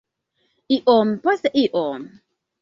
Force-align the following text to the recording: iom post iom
iom 0.77 1.07
post 1.27 1.45
iom 1.65 2.01